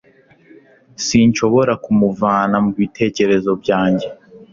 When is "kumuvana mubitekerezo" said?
1.83-3.51